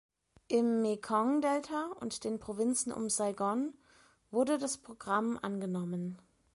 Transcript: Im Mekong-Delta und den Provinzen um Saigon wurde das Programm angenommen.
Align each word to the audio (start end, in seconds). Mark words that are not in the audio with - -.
Im 0.47 0.81
Mekong-Delta 0.81 1.91
und 1.99 2.23
den 2.23 2.39
Provinzen 2.39 2.91
um 2.91 3.07
Saigon 3.11 3.75
wurde 4.31 4.57
das 4.57 4.79
Programm 4.79 5.37
angenommen. 5.39 6.17